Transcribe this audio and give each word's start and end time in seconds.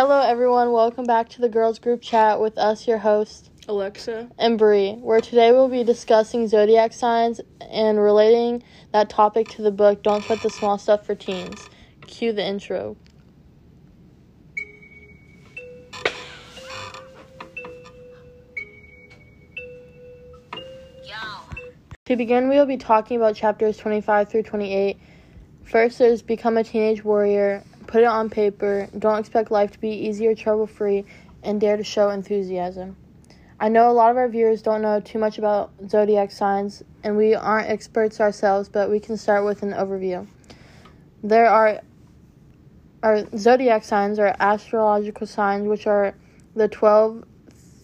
Hello, 0.00 0.20
everyone. 0.20 0.70
Welcome 0.70 1.06
back 1.06 1.28
to 1.30 1.40
the 1.40 1.48
girls 1.48 1.80
group 1.80 2.02
chat 2.02 2.40
with 2.40 2.56
us, 2.56 2.86
your 2.86 2.98
host, 2.98 3.50
Alexa. 3.66 4.30
and 4.38 4.56
Bre, 4.56 4.90
where 5.00 5.20
today 5.20 5.50
we'll 5.50 5.68
be 5.68 5.82
discussing 5.82 6.46
zodiac 6.46 6.92
signs 6.92 7.40
and 7.68 7.98
relating 7.98 8.62
that 8.92 9.10
topic 9.10 9.48
to 9.48 9.62
the 9.62 9.72
book 9.72 10.04
Don't 10.04 10.22
Sweat 10.22 10.40
the 10.40 10.50
Small 10.50 10.78
Stuff 10.78 11.04
for 11.04 11.16
Teens. 11.16 11.68
Cue 12.06 12.32
the 12.32 12.46
intro. 12.46 12.96
To 22.04 22.16
begin, 22.16 22.48
we 22.48 22.54
will 22.54 22.66
be 22.66 22.76
talking 22.76 23.16
about 23.16 23.34
chapters 23.34 23.76
25 23.78 24.30
through 24.30 24.44
28. 24.44 24.96
First, 25.64 25.98
there's 25.98 26.22
Become 26.22 26.56
a 26.56 26.62
Teenage 26.62 27.02
Warrior, 27.02 27.64
Put 27.88 28.02
It 28.02 28.06
on 28.06 28.28
Paper, 28.28 28.86
Don't 28.98 29.18
Expect 29.18 29.50
Life 29.50 29.72
to 29.72 29.80
Be 29.80 29.88
Easy 29.88 30.26
or 30.26 30.34
Trouble 30.34 30.66
Free, 30.66 31.06
and 31.42 31.58
Dare 31.58 31.78
to 31.78 31.82
Show 31.82 32.10
Enthusiasm. 32.10 32.96
I 33.58 33.70
know 33.70 33.90
a 33.90 33.92
lot 33.92 34.10
of 34.10 34.18
our 34.18 34.28
viewers 34.28 34.60
don't 34.60 34.82
know 34.82 35.00
too 35.00 35.18
much 35.18 35.38
about 35.38 35.72
zodiac 35.88 36.30
signs, 36.30 36.82
and 37.02 37.16
we 37.16 37.34
aren't 37.34 37.70
experts 37.70 38.20
ourselves, 38.20 38.68
but 38.68 38.90
we 38.90 39.00
can 39.00 39.16
start 39.16 39.46
with 39.46 39.62
an 39.62 39.72
overview. 39.72 40.26
There 41.22 41.46
are 41.46 41.80
our 43.02 43.24
zodiac 43.38 43.84
signs 43.84 44.18
are 44.18 44.36
astrological 44.38 45.26
signs, 45.26 45.66
which 45.66 45.86
are 45.86 46.14
the 46.54 46.68
12 46.68 47.24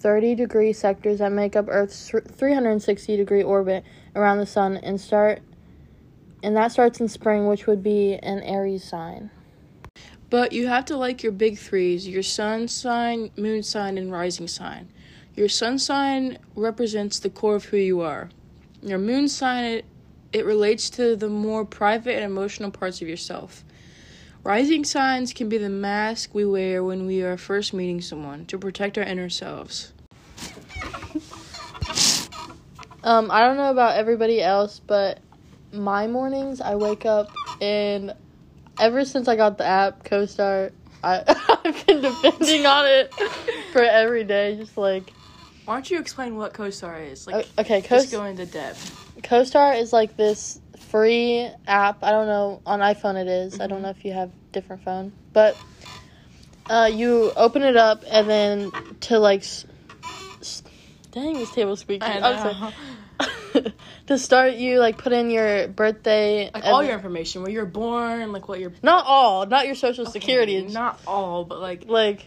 30 0.00 0.34
degree 0.34 0.74
sectors 0.74 1.20
that 1.20 1.32
make 1.32 1.56
up 1.56 1.64
Earth's 1.68 2.10
360 2.10 3.16
degree 3.16 3.42
orbit 3.42 3.84
around 4.14 4.36
the 4.36 4.46
sun 4.46 4.76
and 4.76 5.00
start 5.00 5.40
and 6.42 6.54
that 6.56 6.72
starts 6.72 7.00
in 7.00 7.08
spring, 7.08 7.46
which 7.46 7.66
would 7.66 7.82
be 7.82 8.16
an 8.16 8.42
Aries 8.42 8.84
sign. 8.84 9.30
But 10.34 10.52
you 10.52 10.66
have 10.66 10.84
to 10.86 10.96
like 10.96 11.22
your 11.22 11.30
big 11.30 11.58
threes 11.58 12.08
your 12.08 12.24
sun 12.24 12.66
sign, 12.66 13.30
moon 13.36 13.62
sign, 13.62 13.96
and 13.96 14.10
rising 14.10 14.48
sign. 14.48 14.88
Your 15.36 15.48
sun 15.48 15.78
sign 15.78 16.38
represents 16.56 17.20
the 17.20 17.30
core 17.30 17.54
of 17.54 17.66
who 17.66 17.76
you 17.76 18.00
are. 18.00 18.30
Your 18.82 18.98
moon 18.98 19.28
sign, 19.28 19.62
it, 19.62 19.84
it 20.32 20.44
relates 20.44 20.90
to 20.90 21.14
the 21.14 21.28
more 21.28 21.64
private 21.64 22.16
and 22.16 22.24
emotional 22.24 22.72
parts 22.72 23.00
of 23.00 23.06
yourself. 23.06 23.62
Rising 24.42 24.82
signs 24.82 25.32
can 25.32 25.48
be 25.48 25.56
the 25.56 25.68
mask 25.68 26.34
we 26.34 26.44
wear 26.44 26.82
when 26.82 27.06
we 27.06 27.22
are 27.22 27.36
first 27.36 27.72
meeting 27.72 28.00
someone 28.00 28.44
to 28.46 28.58
protect 28.58 28.98
our 28.98 29.04
inner 29.04 29.30
selves. 29.30 29.92
Um, 33.04 33.30
I 33.30 33.40
don't 33.40 33.58
know 33.58 33.70
about 33.70 33.98
everybody 33.98 34.40
else, 34.40 34.80
but 34.80 35.18
my 35.74 36.06
mornings 36.06 36.62
I 36.62 36.74
wake 36.74 37.04
up 37.04 37.30
and 37.60 38.14
ever 38.78 39.04
since 39.04 39.28
I 39.28 39.36
got 39.36 39.58
the 39.58 39.64
app 39.66 40.04
CoStar, 40.04 40.70
I, 41.02 41.22
I've 41.64 41.86
been 41.86 42.00
depending 42.02 42.66
on 42.66 42.86
it 42.86 43.12
for 43.72 43.82
every 43.82 44.24
day. 44.24 44.56
Just 44.56 44.76
like 44.76 45.12
Why 45.64 45.74
don't 45.74 45.90
you 45.90 45.98
explain 46.00 46.36
what 46.36 46.54
CoStar 46.54 47.10
is? 47.10 47.26
Like, 47.26 47.36
o- 47.58 47.62
okay, 47.62 47.80
just 47.80 47.88
Coast 47.88 48.12
go 48.12 48.24
into 48.24 48.46
depth. 48.46 49.00
CoStar 49.22 49.80
is 49.80 49.92
like 49.92 50.16
this 50.16 50.60
free 50.78 51.48
app. 51.66 52.02
I 52.02 52.10
don't 52.10 52.26
know 52.26 52.60
on 52.66 52.80
iPhone 52.80 53.20
it 53.20 53.28
is. 53.28 53.60
I 53.60 53.66
don't 53.66 53.78
Mhm. 53.78 53.82
know 53.82 53.90
if 53.90 54.04
you 54.04 54.12
have 54.12 54.30
different 54.52 54.82
phone, 54.82 55.12
but 55.32 55.56
uh, 56.68 56.90
you 56.92 57.32
open 57.36 57.62
it 57.62 57.76
up 57.76 58.04
and 58.10 58.28
then 58.28 58.72
to 59.00 59.18
like. 59.18 59.40
S- 59.40 59.66
s- 60.40 60.62
dang, 61.12 61.38
this 61.38 61.50
table 61.50 61.76
squeaky. 61.76 62.04
I 62.06 62.16
I'm 62.20 62.38
sorry. 62.38 62.54
know. 62.54 62.72
to 64.06 64.18
start, 64.18 64.54
you 64.54 64.78
like 64.80 64.98
put 64.98 65.12
in 65.12 65.30
your 65.30 65.68
birthday. 65.68 66.50
Like 66.52 66.64
all 66.64 66.82
your 66.82 66.94
information, 66.94 67.42
where 67.42 67.50
you're 67.50 67.66
born, 67.66 68.32
like 68.32 68.48
what 68.48 68.60
your 68.60 68.72
Not 68.82 69.04
all, 69.06 69.46
not 69.46 69.66
your 69.66 69.74
social 69.74 70.04
Okay, 70.04 70.12
security. 70.12 70.62
Not 70.62 71.00
all, 71.06 71.44
but 71.44 71.60
like 71.60 71.84
like 71.86 72.26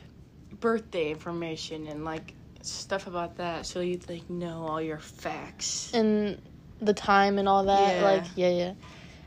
birthday 0.60 1.12
information 1.12 1.88
and 1.88 2.04
like 2.06 2.34
stuff 2.62 3.08
about 3.08 3.38
that, 3.38 3.66
so 3.66 3.80
you 3.80 4.00
like 4.08 4.30
know 4.30 4.68
all 4.68 4.82
your 4.82 5.00
facts. 5.00 5.94
and 5.94 6.42
the 6.82 6.94
time 6.94 7.38
and 7.38 7.48
all 7.50 7.66
that. 7.66 7.98
Yeah. 7.98 8.04
Like 8.04 8.26
yeah, 8.36 8.50
yeah. 8.50 8.74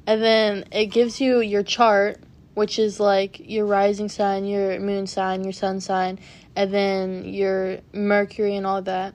And 0.07 0.23
then 0.23 0.65
it 0.73 0.87
gives 0.87 1.21
you 1.21 1.41
your 1.41 1.63
chart, 1.63 2.19
which 2.55 2.79
is 2.79 2.99
like 2.99 3.41
your 3.49 3.67
rising 3.67 4.09
sign, 4.09 4.45
your 4.45 4.79
moon 4.81 5.07
sign, 5.07 5.45
your 5.45 5.53
sun 5.53 5.81
sign, 5.81 6.19
and 6.57 6.73
then 6.73 7.25
your 7.25 7.79
Mercury 7.93 8.57
and 8.57 8.67
all 8.67 8.83
that. 8.83 9.15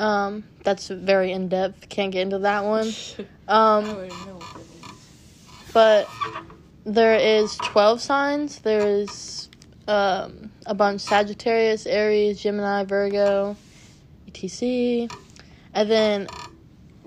Um, 0.00 0.44
that's 0.64 0.88
very 0.88 1.30
in 1.32 1.48
depth. 1.48 1.88
Can't 1.90 2.10
get 2.10 2.22
into 2.22 2.38
that 2.40 2.64
one. 2.64 2.92
Um, 3.48 3.84
wouldn't 3.96 4.26
know 4.28 4.34
what 4.34 4.54
that 4.54 4.88
is. 4.88 5.72
but 5.72 6.08
there 6.84 7.16
is 7.16 7.56
12 7.56 8.00
signs 8.00 8.60
there 8.60 8.86
is 8.86 9.48
um, 9.88 10.52
a 10.66 10.74
bunch 10.74 11.00
sagittarius 11.00 11.84
aries 11.84 12.40
gemini 12.40 12.84
virgo 12.84 13.56
etc 14.28 15.08
and 15.74 15.90
then 15.90 16.28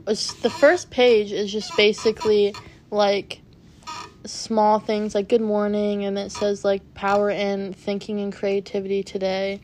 the 0.05 0.49
first 0.59 0.89
page 0.89 1.31
is 1.31 1.49
just 1.49 1.75
basically 1.77 2.53
like 2.91 3.39
small 4.25 4.79
things 4.79 5.15
like 5.15 5.29
good 5.29 5.41
morning 5.41 6.03
and 6.03 6.17
it 6.19 6.29
says 6.29 6.65
like 6.65 6.93
power 6.93 7.29
in 7.29 7.71
thinking 7.73 8.19
and 8.19 8.33
creativity 8.33 9.01
today 9.01 9.61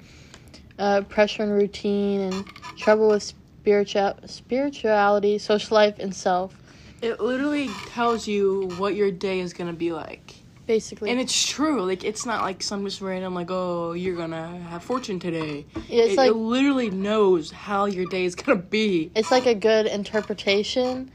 uh, 0.78 1.02
pressure 1.02 1.44
and 1.44 1.52
routine 1.52 2.22
and 2.22 2.46
trouble 2.80 3.10
with 3.10 3.24
spiritual 3.24 4.16
spirituality 4.26 5.38
social 5.38 5.76
life 5.76 6.00
and 6.00 6.16
self 6.16 6.56
It 7.02 7.20
literally 7.20 7.70
tells 7.88 8.28
you 8.28 8.70
what 8.78 8.96
your 8.96 9.12
day 9.12 9.40
is 9.40 9.54
gonna 9.54 9.74
be 9.74 9.92
like, 9.92 10.36
basically 10.66 11.12
and 11.12 11.20
it's 11.20 11.46
true. 11.48 11.84
Like 11.86 12.04
it's 12.04 12.26
not 12.26 12.42
like 12.42 12.64
some 12.64 12.86
just 12.86 13.02
random 13.02 13.36
like, 13.36 13.52
oh, 13.52 13.94
you're 13.94 14.16
gonna 14.16 14.48
have 14.70 14.84
fortune 14.84 15.20
today. 15.20 15.66
It's 15.90 16.14
it, 16.14 16.18
like 16.18 16.32
it 16.32 16.34
literally 16.34 16.90
knows 16.90 17.52
how 17.52 17.86
your 17.86 18.06
day 18.06 18.26
is 18.26 18.36
gonna 18.36 18.60
be. 18.60 19.12
it's 19.16 19.32
like 19.32 19.46
a 19.46 19.56
good 19.56 19.86
interpretation 19.86 21.12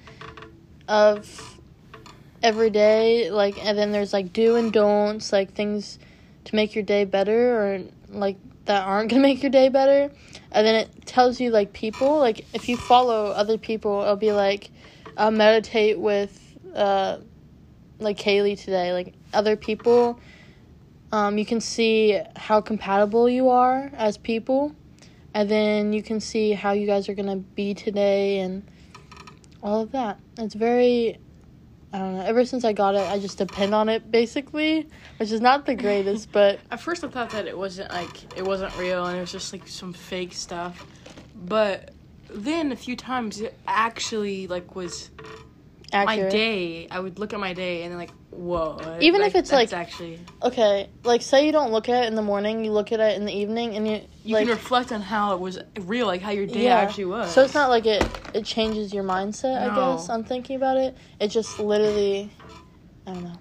of 0.87 1.59
every 2.43 2.69
day 2.69 3.31
like 3.31 3.57
and 3.65 3.79
then 3.79 3.91
there's 3.91 4.13
like 4.13 4.31
do 4.35 4.57
and 4.57 4.71
don'ts 4.71 5.33
like 5.33 5.55
things 5.55 5.99
to 6.45 6.55
make 6.55 6.75
your 6.75 6.85
day 6.85 7.05
better 7.07 7.57
or 7.59 7.81
like 8.21 8.37
that 8.65 8.87
aren't 8.87 9.11
gonna 9.11 9.23
make 9.29 9.43
your 9.43 9.51
day 9.51 9.69
better. 9.69 10.13
And 10.53 10.67
then 10.67 10.75
it 10.75 11.07
tells 11.07 11.41
you 11.41 11.51
like 11.51 11.73
people 11.73 12.19
like 12.19 12.45
if 12.53 12.69
you 12.69 12.77
follow 12.77 13.27
other 13.27 13.59
people 13.59 14.03
it'll 14.03 14.17
be 14.17 14.33
like 14.33 14.71
uh, 15.17 15.31
meditate 15.31 15.99
with 15.99 16.59
uh 16.75 17.19
like 17.99 18.19
kaylee 18.19 18.59
today. 18.59 18.93
Like 18.93 19.15
other 19.33 19.57
people 19.57 20.19
um 21.13 21.39
you 21.39 21.47
can 21.47 21.61
see 21.61 22.21
how 22.37 22.61
compatible 22.61 23.29
you 23.29 23.49
are 23.49 23.91
as 23.95 24.17
people. 24.17 24.75
And 25.37 25.51
then 25.51 25.93
you 25.93 26.03
can 26.03 26.21
see 26.21 26.53
how 26.53 26.73
you 26.73 26.87
guys 26.87 27.09
are 27.09 27.15
gonna 27.15 27.37
be 27.37 27.75
today 27.75 28.39
and 28.39 28.63
all 29.63 29.81
of 29.81 29.93
that. 29.93 30.21
It's 30.39 30.55
very 30.55 31.19
I 31.95 31.99
don't 31.99 32.17
know. 32.17 32.25
Ever 32.25 32.45
since 32.45 32.65
I 32.65 32.73
got 32.73 32.97
it, 32.97 33.09
I 33.09 33.21
just 33.21 33.39
depend 33.39 33.73
on 33.73 33.89
it 33.89 34.11
basically, 34.11 34.89
which 35.19 35.31
is 35.31 35.41
not 35.41 35.65
the 35.65 35.77
greatest, 35.77 36.33
but 36.33 36.59
At 36.73 36.81
first, 36.81 37.05
I 37.05 37.09
thought 37.09 37.31
that 37.31 37.47
it 37.47 37.57
wasn't 37.57 37.93
like 37.93 38.37
it 38.37 38.45
wasn't 38.45 38.77
real, 38.77 39.07
and 39.07 39.17
it 39.17 39.21
was 39.21 39.31
just 39.31 39.53
like 39.53 39.69
some 39.69 39.93
fake 39.93 40.33
stuff. 40.33 40.85
But 41.37 41.93
then 42.29 42.73
a 42.73 42.77
few 42.77 42.97
times, 42.97 43.41
it 43.41 43.57
actually 43.69 44.49
like 44.49 44.75
was 44.75 45.11
accurate. 45.93 46.25
my 46.25 46.31
day. 46.31 46.89
I 46.91 46.99
would 46.99 47.21
look 47.21 47.33
at 47.33 47.39
my 47.39 47.53
day 47.53 47.85
and 47.85 47.93
then 47.93 47.99
like, 47.99 48.11
whoa. 48.35 48.99
Even 49.01 49.23
if 49.23 49.35
it's, 49.35 49.53
like- 49.53 49.73
actually 49.73 50.19
Okay, 50.43 50.89
like 51.05 51.23
say 51.23 51.47
you 51.47 51.53
don't 51.53 51.73
look 51.73 51.89
at 51.89 52.05
it 52.05 52.07
in 52.09 52.15
the 52.15 52.23
morning, 52.23 52.65
you 52.65 52.73
look 52.73 52.93
at 52.93 53.01
it 53.01 53.17
in 53.17 53.25
the 53.25 53.33
evening, 53.33 53.77
and 53.77 53.87
you 53.89 54.01
you 54.25 54.35
like 54.35 54.47
can 54.47 54.57
reflect 54.57 54.93
on 54.93 55.01
how 55.01 55.35
it 55.35 55.41
was 55.41 55.59
real, 55.81 56.07
like 56.07 56.21
how 56.21 56.31
your 56.31 56.47
day 56.47 56.65
yeah. 56.65 56.77
actually 56.79 57.07
was. 57.07 57.33
So 57.33 57.43
it's 57.43 57.55
not 57.55 57.71
like 57.71 57.87
it 57.87 58.05
it 58.35 58.45
changes 58.45 58.93
your 58.93 59.05
mindset. 59.05 59.59
I 59.71 59.75
guess 59.75 60.09
on 60.09 60.25
thinking 60.25 60.57
about 60.57 60.77
it, 60.77 60.97
it 61.21 61.29
just 61.29 61.59
literally 61.59 62.31
I 63.07 63.13
don't 63.13 63.25
know. 63.25 63.39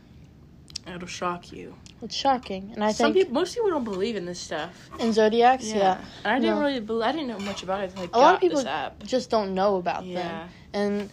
it'll 0.96 1.08
shock 1.08 1.52
you. 1.52 1.76
It's 2.02 2.16
shocking, 2.16 2.72
and 2.74 2.84
I 2.84 2.92
Some 2.92 3.14
think 3.14 3.28
people, 3.28 3.34
most 3.36 3.56
people 3.56 3.70
don't 3.70 3.86
believe 3.86 4.18
in 4.18 4.26
this 4.26 4.38
stuff. 4.40 4.90
in 5.00 5.14
zodiacs, 5.14 5.72
yeah. 5.72 6.00
and 6.26 6.34
I 6.34 6.40
didn't 6.40 6.56
No. 6.56 6.62
really, 6.62 6.80
bel 6.82 7.02
I 7.02 7.14
didn't 7.14 7.28
know 7.28 7.40
much 7.40 7.64
about 7.64 7.80
it 7.82 7.92
until 7.92 8.02
I 8.02 8.06
A 8.06 8.08
got 8.10 8.20
lot 8.20 8.36
of 8.36 8.42
people 8.42 8.58
this 8.58 8.66
app. 8.68 9.02
just 9.04 9.30
don't 9.30 9.54
know 9.56 9.78
about 9.78 10.04
them. 10.06 10.50
And 10.74 11.10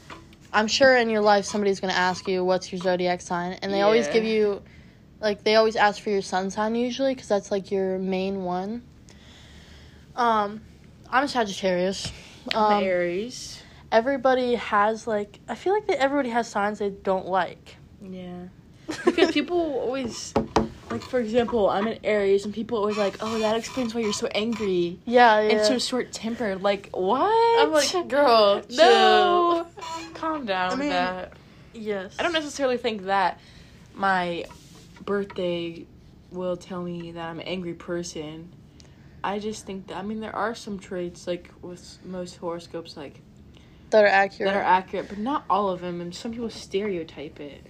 I'm 0.52 0.66
sure 0.66 0.96
in 0.96 1.10
your 1.10 1.20
life 1.20 1.44
somebody's 1.44 1.80
going 1.80 1.92
to 1.92 1.98
ask 1.98 2.26
you 2.26 2.44
what's 2.44 2.72
your 2.72 2.80
zodiac 2.80 3.20
sign 3.20 3.52
and 3.62 3.72
they 3.72 3.82
always 3.82 4.08
give 4.08 4.24
you 4.24 4.62
like 5.20 5.44
they 5.44 5.54
always 5.56 5.76
ask 5.76 6.02
for 6.02 6.10
your 6.10 6.22
sun 6.22 6.50
sign 6.50 6.74
usually 6.74 7.14
cuz 7.14 7.28
that's 7.28 7.50
like 7.50 7.70
your 7.70 7.98
main 7.98 8.44
one. 8.44 8.82
Um 10.16 10.60
I'm 11.10 11.24
a 11.24 11.28
Sagittarius. 11.28 12.10
Um 12.54 12.82
Aries. 12.82 13.62
everybody 13.92 14.54
has 14.56 15.06
like 15.06 15.40
I 15.48 15.54
feel 15.54 15.72
like 15.72 15.86
that 15.86 16.00
everybody 16.00 16.30
has 16.30 16.48
signs 16.48 16.78
they 16.78 16.90
don't 16.90 17.26
like. 17.26 17.76
Yeah. 18.02 18.48
Because 19.04 19.30
people 19.32 19.56
always, 19.84 20.34
like, 20.90 21.02
for 21.02 21.20
example, 21.20 21.68
I'm 21.70 21.86
an 21.86 21.98
Aries, 22.02 22.44
and 22.44 22.52
people 22.52 22.78
always 22.78 22.96
like, 22.96 23.16
oh, 23.20 23.38
that 23.38 23.56
explains 23.56 23.94
why 23.94 24.00
you're 24.00 24.12
so 24.12 24.26
angry 24.34 24.98
Yeah, 25.06 25.40
yeah. 25.40 25.48
and 25.50 25.64
so 25.64 25.78
short 25.78 26.12
tempered. 26.12 26.62
Like, 26.62 26.90
what? 26.92 27.60
I'm 27.60 27.72
like, 27.72 28.08
girl, 28.08 28.62
no. 28.70 29.66
Calm 30.20 30.44
down 30.46 30.66
I 30.66 30.74
with 30.74 30.80
mean- 30.80 30.88
that. 30.90 31.32
yes. 31.72 32.14
I 32.18 32.22
don't 32.22 32.32
necessarily 32.32 32.76
think 32.76 33.04
that 33.06 33.40
my 33.94 34.44
birthday 35.04 35.86
will 36.30 36.56
tell 36.56 36.82
me 36.82 37.12
that 37.12 37.28
I'm 37.28 37.40
an 37.40 37.46
angry 37.46 37.74
person. 37.74 38.52
I 39.24 39.38
just 39.38 39.66
think 39.66 39.88
that 39.88 39.96
I 39.96 40.02
mean 40.02 40.20
there 40.20 40.34
are 40.34 40.54
some 40.54 40.78
traits 40.78 41.26
like 41.26 41.50
with 41.62 41.98
most 42.04 42.36
horoscopes 42.36 42.96
like 42.96 43.20
That 43.90 44.04
are 44.04 44.08
accurate. 44.08 44.52
that 44.52 44.58
are 44.58 44.62
accurate, 44.64 45.08
but 45.08 45.18
not 45.18 45.44
all 45.50 45.70
of 45.70 45.80
them, 45.80 46.00
and 46.00 46.14
some 46.14 46.32
people 46.32 46.50
stereotype 46.50 47.40
it. 47.40 47.66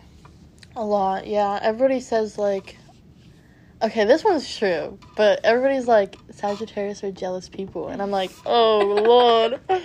A 0.76 0.84
lot, 0.84 1.26
yeah. 1.26 1.58
Everybody 1.62 2.00
says 2.00 2.36
like, 2.38 2.76
okay, 3.82 4.04
this 4.04 4.22
one's 4.24 4.56
true, 4.56 4.98
but 5.16 5.40
everybody's 5.44 5.88
like 5.88 6.16
Sagittarius 6.30 7.02
are 7.04 7.10
jealous 7.12 7.48
people, 7.48 7.88
and 7.88 8.00
I'm 8.02 8.10
like, 8.12 8.30
oh 8.46 8.78
lord, 9.04 9.60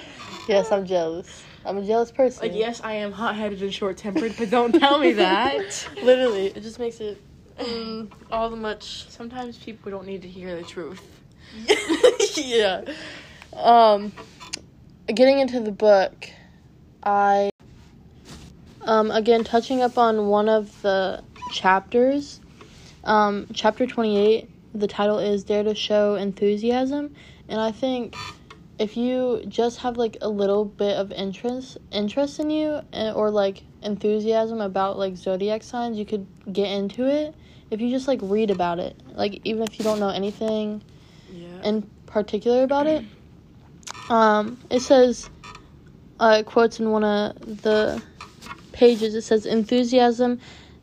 yes, 0.48 0.72
I'm 0.72 0.86
jealous. 0.86 1.44
I'm 1.66 1.78
a 1.78 1.86
jealous 1.86 2.12
person. 2.12 2.48
Like 2.48 2.58
yes, 2.58 2.82
I 2.84 2.94
am 2.94 3.12
hot-headed 3.12 3.62
and 3.62 3.74
short-tempered, 3.74 4.36
but 4.38 4.50
don't 4.52 4.72
tell 4.72 5.00
me 5.00 5.14
that. 5.14 5.90
literally, 6.04 6.48
it 6.48 6.62
just 6.62 6.80
makes 6.80 7.00
it 7.00 7.18
mm, 7.60 8.12
all 8.32 8.50
the 8.50 8.56
much. 8.56 9.10
Sometimes 9.10 9.58
people 9.58 9.92
don't 9.92 10.06
need 10.06 10.22
to 10.22 10.28
hear 10.28 10.56
the 10.56 10.64
truth. 10.64 11.02
yeah. 12.36 12.84
Um, 13.54 14.12
getting 15.08 15.40
into 15.40 15.60
the 15.60 15.72
book, 15.72 16.30
I 17.04 17.50
um 18.82 19.10
again 19.10 19.44
touching 19.44 19.82
up 19.82 19.98
on 19.98 20.28
one 20.28 20.50
of 20.50 20.82
the 20.84 21.24
chapters. 21.52 22.40
Um, 23.04 23.48
chapter 23.54 23.88
twenty 23.88 24.18
eight. 24.18 24.50
The 24.74 24.88
title 24.88 25.20
is 25.20 25.44
"Dare 25.44 25.64
to 25.64 25.74
Show 25.74 26.16
Enthusiasm," 26.16 27.16
and 27.48 27.62
I 27.62 27.72
think 27.72 28.16
if 28.78 28.98
you 28.98 29.44
just 29.48 29.80
have 29.80 29.98
like 29.98 30.18
a 30.22 30.30
little 30.30 30.66
bit 30.66 30.98
of 30.98 31.12
interest 31.12 31.78
interest 31.92 32.40
in 32.40 32.50
you 32.50 32.82
and, 32.92 33.16
or 33.16 33.30
like 33.30 33.64
enthusiasm 33.82 34.60
about 34.62 34.98
like 34.98 35.16
zodiac 35.16 35.64
signs, 35.64 35.98
you 35.98 36.06
could 36.06 36.28
get 36.52 36.68
into 36.72 37.06
it. 37.08 37.36
If 37.72 37.82
you 37.82 37.90
just 37.90 38.08
like 38.08 38.20
read 38.22 38.52
about 38.52 38.80
it, 38.80 39.02
like 39.14 39.42
even 39.44 39.64
if 39.64 39.80
you 39.80 39.86
don't 39.86 40.00
know 40.00 40.10
anything 40.10 40.84
Yeah. 41.34 41.70
in 41.70 41.90
particular 42.06 42.64
about 42.64 42.88
it. 42.88 43.04
Um, 44.10 44.60
it 44.70 44.82
says, 44.82 45.30
uh, 46.20 46.38
it 46.40 46.46
quotes 46.46 46.80
in 46.80 46.92
one 46.92 47.04
of 47.04 47.62
the 47.64 48.02
pages, 48.72 49.16
it 49.16 49.24
says, 49.24 49.46
enthusiasm 49.46 50.40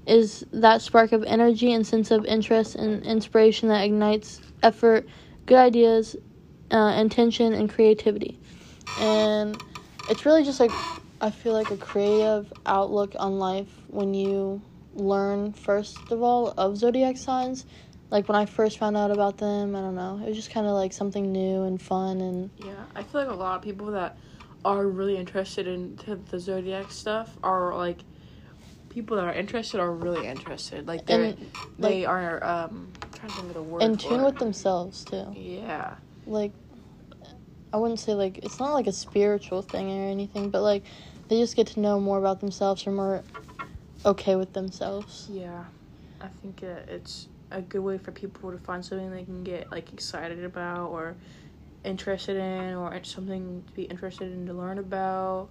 is 0.07 0.45
that 0.53 0.83
spark 0.83 1.13
of 1.13 1.23
energy 1.25 1.73
and 1.73 1.87
sense 1.87 2.11
of 2.11 2.25
interest 2.25 2.75
and 2.75 3.05
inspiration 3.05 3.69
that 3.69 3.85
ignites 3.85 4.41
effort, 4.63 5.07
good 5.47 5.59
ideas, 5.59 6.17
uh, 6.73 6.95
intention, 6.99 7.53
and 7.53 7.71
creativity. 7.71 8.39
And 8.99 9.61
it's 10.09 10.27
really 10.27 10.45
just 10.45 10.59
like, 10.59 10.73
I 11.21 11.31
feel 11.31 11.53
like 11.53 11.71
a 11.71 11.77
creative 11.77 12.53
outlook 12.67 13.15
on 13.19 13.39
life 13.39 13.71
when 13.89 14.15
you 14.15 14.61
learn, 14.95 15.53
first 15.53 15.99
of 16.11 16.23
all, 16.23 16.53
of 16.57 16.77
zodiac 16.77 17.17
signs 17.17 17.65
like 18.13 18.29
when 18.29 18.37
I 18.37 18.45
first 18.45 18.79
found 18.79 18.95
out 18.95 19.11
about 19.11 19.39
them, 19.39 19.75
I 19.75 19.81
don't 19.81 19.95
know. 19.95 20.21
It 20.23 20.29
was 20.29 20.37
just 20.37 20.51
kind 20.51 20.67
of 20.67 20.75
like 20.75 20.93
something 20.93 21.33
new 21.33 21.63
and 21.63 21.81
fun 21.81 22.21
and 22.21 22.51
Yeah, 22.59 22.75
I 22.95 23.03
feel 23.03 23.23
like 23.23 23.31
a 23.31 23.35
lot 23.35 23.57
of 23.57 23.63
people 23.63 23.87
that 23.93 24.19
are 24.67 24.87
really 24.87 25.17
interested 25.17 25.67
into 25.67 26.17
the 26.17 26.39
zodiac 26.39 26.93
stuff 26.93 27.37
are 27.43 27.75
like 27.75 28.01
people 28.91 29.17
that 29.17 29.25
are 29.25 29.33
interested 29.33 29.81
are 29.81 29.91
really 29.91 30.27
interested. 30.27 30.87
Like 30.87 31.07
they 31.07 31.31
And, 31.31 31.51
they 31.79 32.05
are 32.05 32.45
um 32.45 32.93
I'm 33.01 33.11
trying 33.13 33.31
to 33.31 33.37
think 33.37 33.49
of 33.49 33.55
the 33.55 33.63
word. 33.63 33.83
in 33.83 33.97
tune 33.97 34.21
it. 34.21 34.25
with 34.25 34.39
themselves 34.39 35.03
too. 35.05 35.35
Yeah. 35.35 35.95
Like 36.27 36.53
I 37.73 37.79
wouldn't 37.79 38.01
say 38.01 38.15
like 38.15 38.39
it's 38.39 38.61
not 38.61 38.73
like 38.73 38.87
a 38.87 38.93
spiritual 38.93 39.63
thing 39.63 39.91
or 39.91 40.11
anything, 40.11 40.51
but 40.51 40.63
like 40.63 40.85
they 41.29 41.39
just 41.39 41.57
get 41.57 41.69
to 41.69 41.81
know 41.81 41.99
more 41.99 42.19
about 42.19 42.41
themselves 42.41 42.87
or 42.87 42.93
more 42.93 43.23
okay 44.05 44.37
with 44.37 44.53
themselves. 44.53 45.29
Yeah. 45.31 45.65
I 46.21 46.29
think 46.41 46.63
it, 46.63 46.87
it's 46.89 47.29
a 47.51 47.61
good 47.61 47.81
way 47.81 47.99
for 47.99 48.13
people 48.13 48.53
to 48.53 48.59
find 48.59 48.85
something 48.85 49.11
they 49.11 49.25
can 49.25 49.43
get 49.43 49.71
like 49.73 49.93
excited 49.93 50.45
about 50.45 50.89
or 50.89 51.17
interested 51.85 52.37
in 52.37 52.75
or 52.75 53.03
something 53.05 53.65
to 53.67 53.73
be 53.73 53.83
interested 53.85 54.33
in 54.33 54.47
to 54.47 54.53
learn 54.53 54.79
about. 54.79 55.49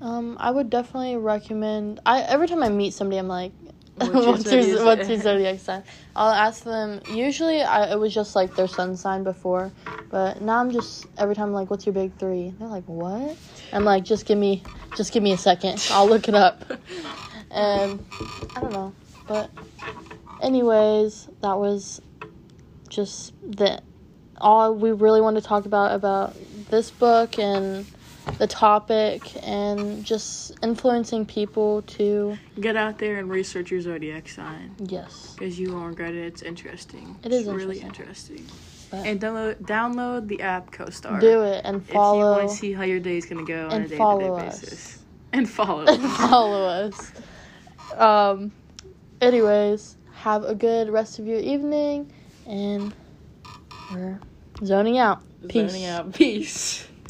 Um, 0.00 0.36
I 0.38 0.50
would 0.50 0.70
definitely 0.70 1.16
recommend. 1.16 2.00
I 2.06 2.22
every 2.22 2.46
time 2.46 2.62
I 2.62 2.68
meet 2.68 2.94
somebody, 2.94 3.18
I'm 3.18 3.28
like, 3.28 3.52
What's 3.98 4.14
your 4.14 4.32
"What's 4.32 4.44
your 4.52 4.62
zodiac- 4.62 4.86
what's 4.86 5.08
your 5.08 5.18
zodiac 5.18 5.60
sign?" 5.60 5.84
I'll 6.16 6.32
ask 6.32 6.64
them. 6.64 7.00
Usually, 7.08 7.62
I 7.62 7.92
it 7.92 7.98
was 7.98 8.14
just 8.14 8.36
like 8.36 8.54
their 8.54 8.68
sun 8.68 8.96
sign 8.96 9.24
before, 9.24 9.72
but 10.10 10.40
now 10.42 10.58
I'm 10.60 10.70
just 10.70 11.06
every 11.16 11.34
time 11.34 11.48
I'm 11.48 11.52
like, 11.54 11.70
"What's 11.70 11.86
your 11.86 11.92
big 11.94 12.18
three? 12.18 12.54
They're 12.58 12.68
like, 12.68 12.84
"What?" 12.86 13.36
I'm 13.72 13.84
like, 13.84 14.04
"Just 14.04 14.26
give 14.26 14.38
me, 14.38 14.62
just 14.94 15.12
give 15.12 15.22
me 15.22 15.32
a 15.32 15.38
second. 15.38 15.86
I'll 15.90 16.08
look 16.08 16.28
it 16.28 16.34
up." 16.34 16.64
And 17.50 18.04
I 18.56 18.60
don't 18.60 18.72
know, 18.72 18.94
but 19.26 19.50
anyways, 20.40 21.28
that 21.40 21.58
was 21.58 22.00
just 22.90 23.32
the 23.42 23.80
all 24.40 24.74
we 24.74 24.92
really 24.92 25.20
wanted 25.20 25.42
to 25.42 25.46
talk 25.46 25.66
about 25.66 25.94
about 25.94 26.36
this 26.68 26.90
book 26.90 27.38
and 27.38 27.86
the 28.38 28.46
topic 28.46 29.22
and 29.46 30.04
just 30.04 30.52
influencing 30.62 31.24
people 31.26 31.82
to 31.82 32.36
Get 32.60 32.76
out 32.76 32.98
there 32.98 33.18
and 33.18 33.30
research 33.30 33.70
your 33.70 33.80
zodiac 33.80 34.28
sign. 34.28 34.74
yes 34.78 35.34
Because 35.38 35.58
you 35.58 35.72
won't 35.72 35.88
regret 35.88 36.14
it. 36.14 36.24
It's 36.26 36.42
interesting. 36.42 37.16
It 37.24 37.32
is 37.32 37.46
It's 37.46 37.48
really 37.54 37.80
interesting. 37.80 38.46
But- 38.90 39.06
And 39.06 39.20
download 39.20 39.56
download 39.62 40.28
the 40.28 40.40
app 40.42 40.70
CoStar. 40.70 41.20
do 41.20 41.42
it 41.42 41.62
and 41.64 41.84
follow. 41.84 42.18
If 42.32 42.36
you 42.36 42.38
want 42.42 42.50
to 42.50 42.56
see 42.56 42.72
how 42.72 42.84
your 42.84 43.00
day 43.00 43.16
is 43.16 43.26
gonna 43.26 43.44
go 43.44 43.66
on 43.66 43.82
a 43.82 43.88
day 43.88 43.98
to 43.98 44.18
day 44.18 44.28
us. 44.28 44.60
basis. 44.60 44.98
And 45.32 45.48
follow. 45.48 45.84
and 45.88 46.02
follow 46.12 46.64
us 46.66 47.12
um 47.96 48.52
anyways 49.20 49.96
have 50.12 50.44
a 50.44 50.54
good 50.54 50.90
rest 50.90 51.18
of 51.18 51.26
your 51.26 51.38
evening 51.38 52.10
and 52.46 52.92
we're 53.92 54.18
zoning 54.64 54.98
out 54.98 55.22
peace 55.48 55.70
Zoning 55.70 55.86
out. 55.86 56.12
Peace. 56.14 56.87